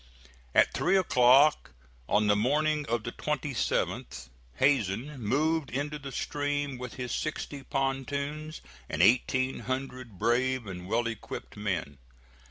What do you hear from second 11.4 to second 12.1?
men.